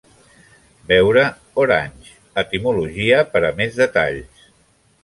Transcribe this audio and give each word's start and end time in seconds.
Veure 0.91 1.25
Orange: 1.65 2.17
etimologia 2.45 3.23
per 3.35 3.47
a 3.53 3.57
més 3.63 3.81
detalls. 3.85 4.47